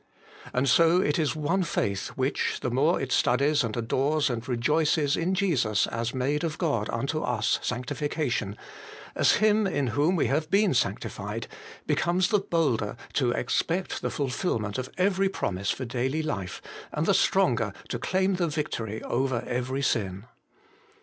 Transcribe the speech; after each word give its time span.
And 0.51 0.67
so 0.67 0.99
it 0.99 1.19
is 1.19 1.35
one 1.35 1.61
faith 1.61 2.07
which, 2.15 2.61
the 2.61 2.71
more 2.71 2.99
it 2.99 3.11
studies 3.11 3.63
and 3.63 3.77
adores 3.77 4.31
and 4.31 4.49
rejoices 4.49 5.15
in 5.15 5.35
Jesus 5.35 5.85
as 5.85 6.11
made 6.11 6.43
of 6.43 6.57
God 6.57 6.89
unto 6.89 7.21
us 7.21 7.59
sanctification, 7.61 8.57
as 9.15 9.33
Him 9.33 9.67
in 9.67 9.89
whom 9.93 10.15
we 10.15 10.25
have 10.25 10.49
been 10.49 10.73
sanctified, 10.73 11.45
becomes 11.85 12.29
the 12.29 12.39
bolder 12.39 12.95
to 13.13 13.29
expect 13.29 14.01
the 14.01 14.09
fulfilment 14.09 14.79
of 14.79 14.89
every 14.97 15.29
promise 15.29 15.69
for 15.69 15.85
daily 15.85 16.23
life, 16.23 16.63
and 16.91 17.05
the 17.05 17.13
stronger 17.13 17.71
to 17.89 17.99
claim 17.99 18.37
the 18.37 18.47
victory 18.47 19.03
over 19.03 19.43
every 19.45 19.83
sin. 19.83 20.25